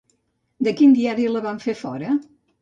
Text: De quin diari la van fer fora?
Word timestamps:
De 0.67 0.73
quin 0.79 0.95
diari 0.99 1.27
la 1.35 1.45
van 1.49 1.61
fer 1.67 1.77
fora? 1.83 2.17